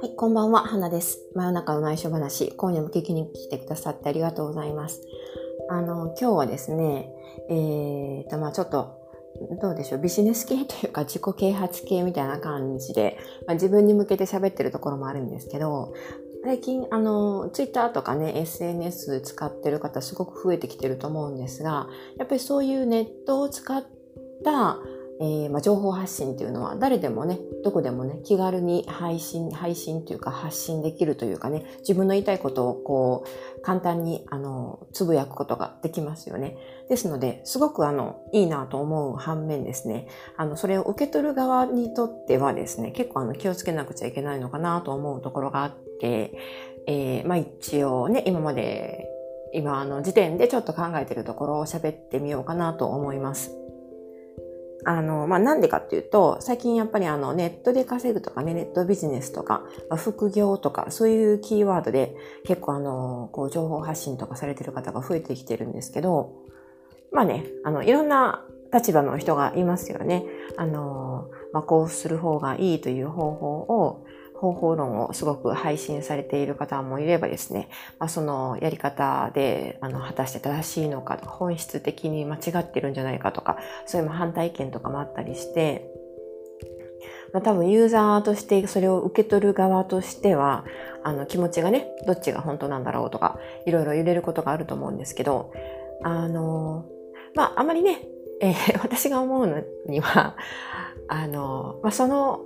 [0.00, 1.18] はい、こんばんは、花です。
[1.34, 5.02] 真夜中の内緒話、今夜も聞きに来てくださってありがとうございます。
[5.68, 7.12] あの、今日はですね、
[7.50, 8.98] えーと、まあちょっと、
[9.60, 15.92] どうでしょう、ビジネス系というか自己啓発系みたいな感じで、まあ、自分に向けて喋ってるところもあるんですけど、
[16.44, 23.84] 最近、あの、ツイッターとかね、SNS 使ってる方すごく増えてきてると思うんですが、やっぱりそういうネットを使っ
[24.42, 24.78] た
[25.22, 33.24] えー、まあ、情報発信っていうのは誰でもね、どこでもね、気軽に配信、配信というか発信できるというかね、自分の言いたいことをこ
[33.58, 36.56] う、簡単に、あの、つぶやくことができますよね。
[36.88, 40.08] ですので、すごくあの、いいなと思う反面ですね、
[40.38, 46.32] あの、それを受け取る側にとってはですね、結構あの、気をつけなくちゃいけないのかなと思うところがあって、
[46.86, 49.06] えー、まあ一応ね、今まで、
[49.52, 53.59] 今あの時点でちょっと考えてるところを喋ってみようかなと思います。
[54.84, 66.32] あの、まあ、なんでかっていうと、最近やっぱりあの、ネットで稼ぐとかね、ネットビジネスとか、まあ、副業とか、そういうキーワードで結構あの、こう、情報発信とかされてる方が増えてきてるんですけど、
[67.12, 70.24] まあね、あの、いろんな立場の人がいますよね。
[70.56, 74.04] あの、まあ、こうする方がいいという方法を、
[74.40, 85.92] 方法論をすごく配信されている方もいればですね、まあ、そのやり方であの果たして正しいのかとか本質的に間違ってるんじゃないかとかそういう反対意見とかもあったりして、
[87.34, 90.64] まあ、多分ユーザーとしてそれを受け取る側としては
[91.04, 95.52] あの気持ちがねどっちが本当なんだろうとかいろいろ揺れることがあると思うんですけど
[96.02, 96.86] あの
[97.34, 98.00] まああまりね、
[98.40, 100.34] えー、 私が思うのには
[101.08, 102.40] あの、まあ、その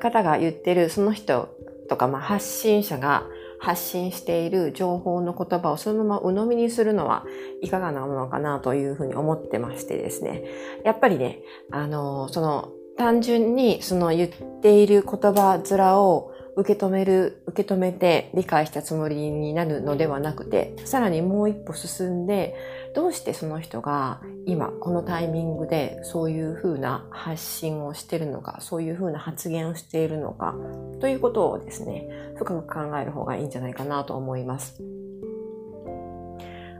[0.00, 1.56] 方が言ってるその人
[1.88, 3.24] とか、まあ、発信者が
[3.58, 7.24] 発信している情報の言葉をそのまま鵜呑みにするのは
[7.62, 10.44] いかがなものかなというふうに思ってましてですね。
[10.84, 11.40] やっぱりね、
[11.70, 22.54] あの、その単純にその言っている言葉面を受け止める、受け止めて理解したつもりになるのではなくて、さらにもう一歩進んで、
[22.94, 30.54] どうしてその人が今このタイミングでそういうふうな発信をしているのか、そういうふうな発言をしているのか、
[31.00, 34.95] ということをですね、深く考える方がいいんじゃないかなと思います。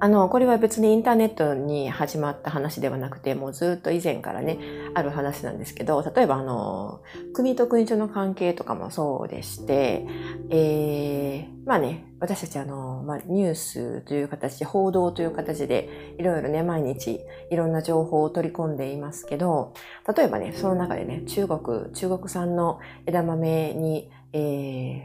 [0.06, 4.60] あの、これは別にインターネットに始まった話ではなくて、もうずっと以前からね、
[4.94, 7.02] ある話なんですけど、例えばあの、
[7.34, 10.06] 国と国との関係とかもそうでして、
[10.48, 19.74] えー、まあね、私たちあの、まあ、ニュースという形、報道という形で、いろいろね、毎日いろんな情報を取り込んでいますけど、
[20.16, 25.02] 例えばね、その中でね、中国、中国産の枝豆に、えー、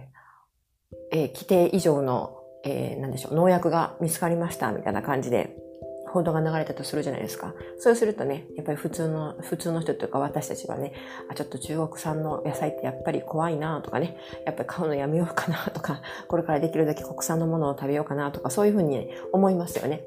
[1.11, 5.55] えー、規定以上のえー、なんでしょう、農薬が見つかりましたみたいな感じで、
[6.11, 7.53] 報道が流れたとするじゃないですか。
[7.79, 10.91] そうするとね、やっぱり普通の、普通の人というか私たちはね、
[11.29, 20.03] あ、ちょっと中国産の野菜ってやっぱり怖いなとかね、やっぱり買うのやめようかなとか、これからできるだけ国産のものを食べようかなとか、そういうふうに、ね、思いますよね。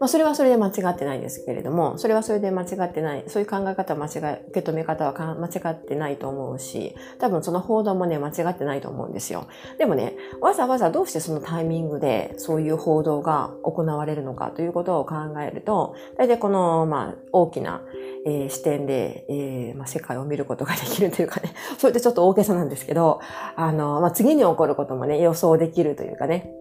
[0.00, 9.46] まあ、それはそれで間違ってないですけれども、それはそれで間違ってない、そういう考え方は、間違い、受け止め方は間違ってないと思うし、多分その報道もね、間違ってないと思うんですよ。
[9.78, 17.82] でもね、わざわざどうしてそのタイミングでそういう報道が行われるのかということを考えると、大体この、まあ、大きな、
[18.26, 23.20] えー、視点で、えーまあ、世界を見ることができるというかね、 それってちょっと大げさなんですけど、
[23.56, 26.52] あの、まあ、次に起こることもね、予想できるというかね、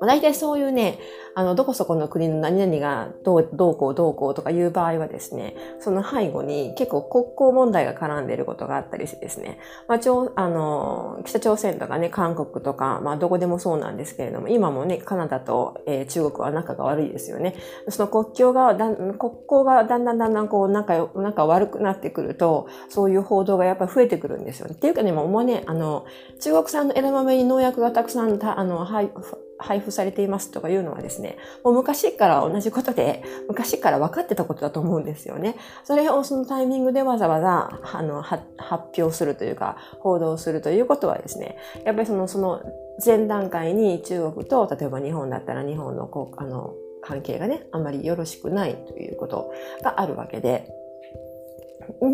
[0.00, 0.98] ま大体そういうね、
[1.34, 17.54] あの、どこそこの国の何々がどう、どうこうどうこうとかいう場合はですね、その背後に結構国交問題が絡んでいることがあったりしてですね、まあ、ちょあの、北朝鮮とかね、韓国とか、まあ、どこでもそうなんですけれども、今もね、カナダと、えー、中国は仲が悪いですよね。
[17.90, 24.74] その国境がだ、国交がだんだんだんだんこう、仲、仲悪くなってくると、そういう報道がやっぱ増えてくるんですよね。
[24.74, 26.06] っていうかね、もうね、あの、
[26.40, 29.10] 中国産の枝豆に農薬がたくさん、あの、はい、
[29.58, 35.56] 配布されていますとかいうのはですね、もう昔から同じことで、昔から分かってたことだと思うんですよね。
[35.84, 38.44] それをそのタイミングでわざわざ、あの、発
[38.98, 42.62] 表するというか、報道するということはですね、やっぱりその、その
[43.04, 49.52] 前段階に中国と、例えば日本だったら日本のこう、あの、関係がね、あまりよろしくないということ
[49.82, 50.68] があるわけで、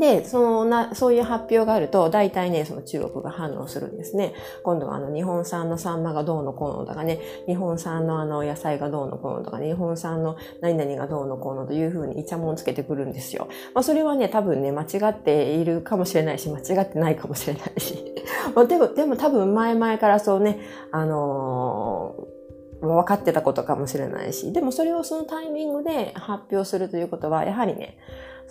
[0.00, 4.34] で、そのな、そういう発表があると、大体ね、その中国が反応するんですね。
[4.62, 13.48] 今度はあの、日本産のサンマがどうのこうのとかね、日本産のあの、野菜がどうのこうのとか、ね、日本産の何々がどうのこうのというふうにイチャモンつけてくるんですよ。
[13.74, 18.14] まあ、それはね、多分ね、間違っているかもしれないし、間違ってないかもしれないし。
[18.54, 20.58] まあ、でも、でも多分前々からそうね、
[20.90, 22.42] あのー
[22.82, 27.96] 分かってたことかもしれないし、でもそれをそのタイミングで発表するということは、やはりね、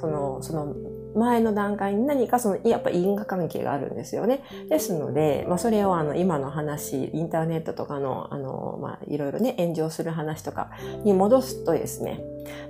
[0.01, 0.75] その、その
[1.15, 4.43] 前の段階に何かその、やっぱ因果関係があるんですよね。
[4.69, 10.71] ですので、まあそれをあの、今の話、インターネットとかの、あの、まあいろいろね、炎上する話とか
[11.03, 12.23] に戻すとですね、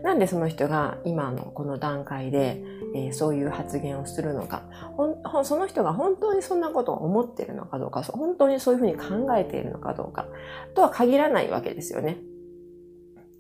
[0.04, 2.62] なんでその人が今のこの段階で、
[2.94, 4.64] えー、そういう発言をするのか
[5.44, 10.28] その人が本当にそんなことを思っているのかどうか本当にそういうふうに考えているのかどうか
[10.76, 12.18] とは限らないわけですよね。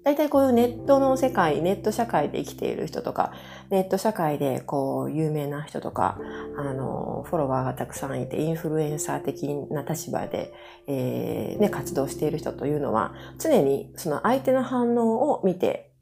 [0.03, 3.33] 大体こういうネットの世界、ネット社会で生きている人とか、
[3.69, 6.19] ネット社会でこう有名な人とか、
[6.57, 10.53] あの、フォロワーがたくさんいて、インフルエンサー的な立場で、
[10.87, 15.93] えー、ね、活動している人というのは、常にその相手の反応を見て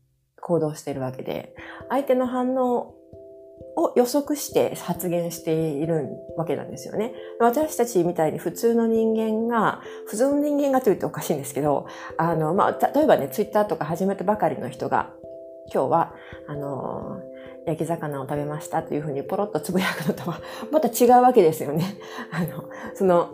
[0.41, 1.53] 行動しているわけで、
[1.89, 2.98] 相手の反応
[3.75, 7.13] を予測して発言しているわけなんですよね。
[7.39, 15.13] 私たちみたいに普通の人間が、普通の人間がと言っておかしいんですけど、あの、まあ、例えばね、ツイッターとか始めたばかりの人が、
[15.73, 16.13] 今日は、
[16.47, 17.21] あの、
[17.65, 20.41] 焼き魚を食べましたというふうにポロッとつぶやくのとは、
[20.71, 21.83] また違うわけですよね。
[22.31, 23.29] あの、その、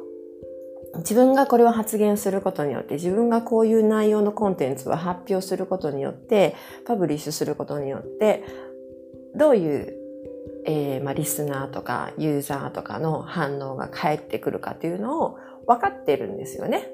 [0.97, 6.55] 自分がこれを発言することによって、自分がこういう内容のコンテンツを発表することによって、
[6.85, 8.43] パブリッシュすることによって、
[9.35, 10.04] どういう
[10.65, 16.89] えー、まあ、リスナーとかユーザーとかの反応が返ってくるかっていうのを分かってるんですよね。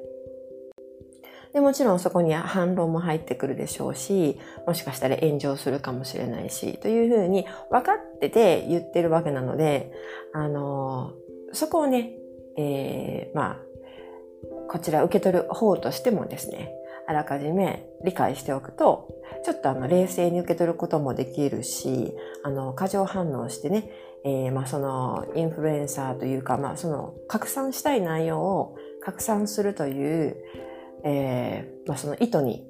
[1.54, 9.92] でもちろんそこには反論も入ってくるでしょうし、もしかしたら炎上するかもしれないし、というふうに分かってて言ってるわけなので、
[10.34, 12.12] あのー、そこをね、
[12.58, 13.58] えー、まあ、
[14.70, 16.74] こちら受け取る方としてもですね、
[17.12, 19.10] あらかじめ理解しておくと、
[19.44, 23.92] ちょっとあの冷静に受け取ることもできるし、あの過剰反応してね、
[24.24, 30.38] えー、まあそのインフルエンサーというか、まあその拡散したい内容を拡散するという、
[31.04, 32.66] えー、まあその意図に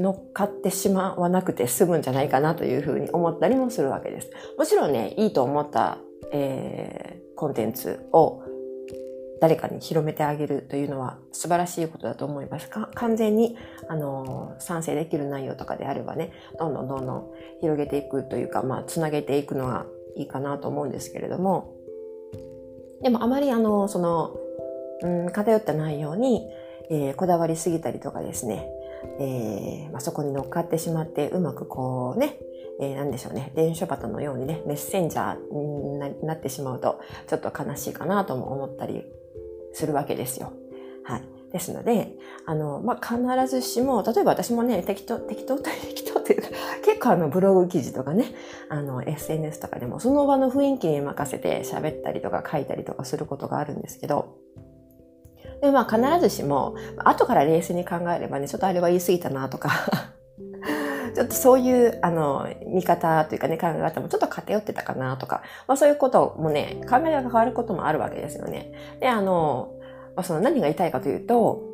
[0.00, 4.30] 乗っかってしまわなくて済むんじゃないかなというふうに思ったりもするわけです。
[4.58, 5.98] もちろんね、いいと思った、
[6.32, 8.42] えー、コンテンツを
[9.40, 12.68] 誰かに広めてあげるというのは素晴らしいことだと思います。
[12.68, 13.56] 完全に、
[13.88, 17.30] あの、賛成できる内容とかであればね、どんどんどんどん
[17.60, 19.86] 広げていくというか、まあ、つなげていくのが
[20.16, 21.74] いいかなと思うんですけれども、
[23.02, 24.36] でもあまりあの、その、
[25.02, 26.48] うん、偏った内容に、
[26.90, 28.68] えー、こだわりすぎたりとかですね、
[29.20, 32.38] えーまあ、そこに乗っかってしまって、うまくこうね、
[32.80, 39.04] えー、なんでしょうね、電書バトのようにね、メッセンジャーになってしまうと、ちょっと悲しいかなとも思ったり
[39.72, 40.52] するわけですよ。
[41.04, 41.38] はい。
[41.52, 42.12] ですので、
[42.44, 46.48] あの、まあ、必ずしも、例えば私もね、適当、適当、 適当っていうか、
[46.84, 48.26] 結構あの、ブログ記事とかね、
[48.68, 54.36] あの、SNS とかでも、その場の雰囲気に任せて喋ったりとか書いたりとかすることがあるんですけど、
[55.62, 59.70] で、まあ、必ずしも、後から冷静に考えればね、ちょっとあれは言い過ぎたなとか
[61.18, 68.70] ちょっとそういう、あの、見方というかね、考え方もちょっと偏ってたかなとか、まあそういうこともね、考えが変わることもあるわけですよね。
[69.00, 69.72] で、あの、
[70.14, 71.64] まあ、その何が言いたいかというと、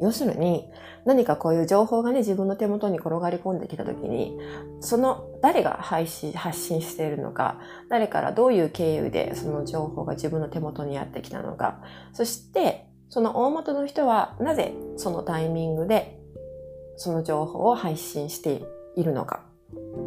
[0.00, 0.70] 要するに、
[1.04, 4.38] 何かこういう情報がね、自分の手元に転がり込んできたときに、
[4.80, 7.60] その誰が配信、発信しているのか、
[7.90, 11.82] 誰からどういう経由でその情報が自分の手元にやってきたのか、
[12.14, 16.19] そして、その大元の人はなぜそのタイミングで
[17.00, 18.60] その情報を配信して
[18.94, 19.42] いるのか、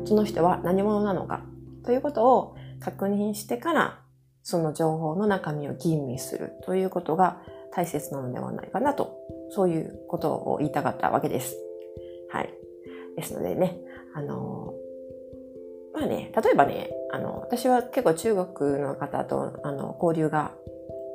[0.06, 1.42] その人は何者なのか、
[1.84, 4.00] ということを確認してから、
[4.44, 9.18] その情報の中身を吟味するということが大切なのではないかなと、
[9.50, 11.58] そういうことを言いたかったわけです。
[12.30, 12.54] はい。
[13.16, 13.80] ですのでね、
[14.14, 14.76] あの、
[15.96, 20.52] まあね、例えばね、あの、私は結構中国の方と、あの、交流が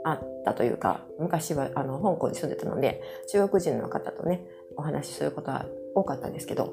[0.04, 4.44] あったというか、昔は、あの、香港に住んでたので、中国人の方とね、
[4.78, 6.73] お話しすることは多かったんですけど、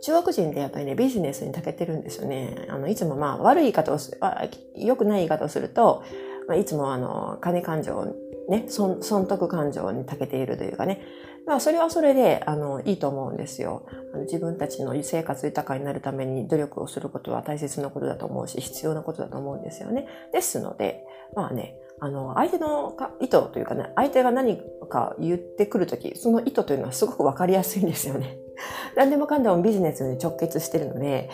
[0.00, 2.66] 中国人ってやっぱりね、ビジネスに長けてるんですよね。
[2.68, 4.18] あの、いつもまあ、悪い言い方をす、
[4.74, 6.02] 良くない言い方をすると、
[6.48, 8.16] まあ、いつもあの、金感情、
[8.48, 8.98] ね、損
[9.28, 11.02] 得感情に長けているというかね、
[11.46, 13.86] まあ、それはそれで、あの、いいと思うんですよ。
[14.12, 20.06] あの自分たちの生活豊かになるために努力をすることは大切なことだと思うし、必要なことだと思うんですよね。
[20.32, 28.38] ですので、まあね、あの、相手の意図というかね、相手が何か言ってくるとき、その意図というのはすごくわかりやすいんですよね。
[28.96, 31.30] 何でもかんでもビジネスに直結してるので、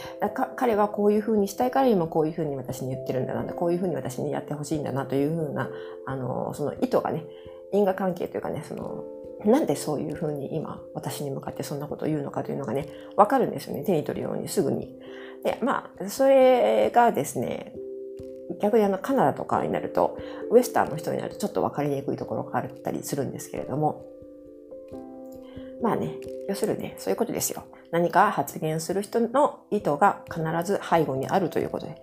[0.56, 5.70] 彼はこういうふうにしたいから今こういうふうに私に言ってるんだな、こういうふうに私にやってほしいんだなというふうな、
[6.06, 7.24] あの、その意図がね、
[7.72, 9.04] 因果関係というかね、その、
[9.44, 13.84] なんでそういうふうに今私に向かってそんなことを言うのかというのがね、わかるんですよね。
[13.84, 14.98] 手に取るようにすぐに。
[15.44, 17.72] で、まあ、それがですね、
[18.60, 20.18] 逆にあのカナダとかになると
[20.50, 24.04] ウエスターの人になるとちょっと分かりにくいところがあったりするんですけれども。
[25.80, 26.16] まあね
[26.48, 27.62] 要するにねそういうことですよ。
[27.90, 32.02] 何か発言する人の意図が必ず背後にあるということで。